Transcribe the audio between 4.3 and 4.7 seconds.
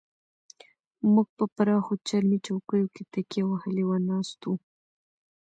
وو.